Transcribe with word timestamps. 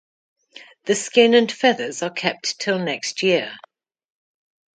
The 0.85 0.95
skin 0.95 1.35
and 1.35 1.51
feathers 1.51 2.01
are 2.01 2.09
kept 2.09 2.59
till 2.59 2.79
next 2.79 3.21
year. 3.21 3.53